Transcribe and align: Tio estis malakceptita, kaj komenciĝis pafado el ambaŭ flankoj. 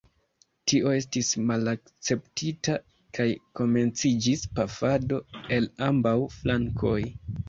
Tio 0.69 0.91
estis 0.99 1.27
malakceptita, 1.49 2.77
kaj 3.17 3.27
komenciĝis 3.59 4.47
pafado 4.61 5.21
el 5.59 5.69
ambaŭ 5.89 6.15
flankoj. 6.39 6.97